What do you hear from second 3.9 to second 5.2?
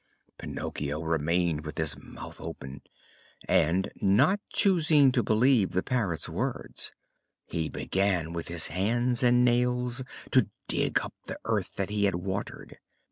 not choosing